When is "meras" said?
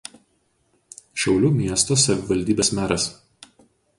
2.79-3.09